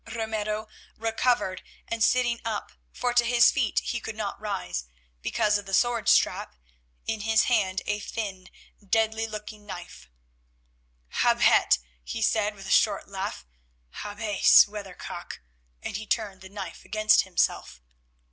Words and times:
Ramiro 0.07 0.67
recovered 0.97 1.61
and 1.87 2.03
sitting 2.03 2.41
up, 2.43 2.71
for 2.91 3.13
to 3.13 3.23
his 3.23 3.51
feet 3.51 3.81
he 3.81 3.99
could 3.99 4.15
not 4.15 4.41
rise 4.41 4.85
because 5.21 5.59
of 5.59 5.67
the 5.67 5.75
sword 5.75 6.09
strap, 6.09 6.55
in 7.05 7.19
his 7.21 7.43
hand 7.43 7.83
a 7.85 7.99
thin, 7.99 8.49
deadly 8.83 9.27
looking 9.27 9.63
knife. 9.63 10.09
"Habet!" 11.21 11.77
he 12.03 12.23
said 12.23 12.55
with 12.55 12.65
a 12.65 12.71
short 12.71 13.09
laugh, 13.09 13.45
"habes, 14.01 14.67
Weather 14.67 14.95
cock!" 14.95 15.39
and 15.83 15.97
he 15.97 16.07
turned 16.07 16.41
the 16.41 16.49
knife 16.49 16.83
against 16.83 17.21
himself. 17.21 17.79